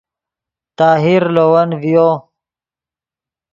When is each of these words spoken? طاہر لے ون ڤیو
طاہر 0.77 1.21
لے 1.35 1.43
ون 1.51 1.69
ڤیو 1.81 2.07